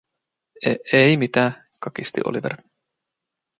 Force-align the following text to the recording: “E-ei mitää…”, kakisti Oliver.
“E-ei 0.93 1.17
mitää…”, 1.17 1.63
kakisti 1.81 2.21
Oliver. 2.25 2.57